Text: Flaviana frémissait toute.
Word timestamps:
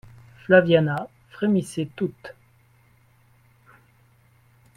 Flaviana 0.43 1.07
frémissait 1.29 1.87
toute. 1.95 2.33